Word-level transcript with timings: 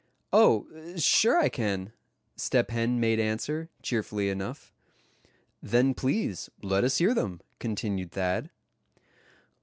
"Oh! 0.33 0.65
sure, 0.97 1.37
I 1.37 1.47
can," 1.47 1.93
Step 2.35 2.71
Hen 2.71 2.99
made 2.99 3.19
answer, 3.19 3.69
cheerfully 3.83 4.29
enough. 4.29 4.73
"Then 5.61 5.93
please 5.93 6.49
let 6.63 6.83
us 6.83 6.97
hear 6.97 7.13
them," 7.13 7.39
continued 7.59 8.11
Thad. 8.11 8.49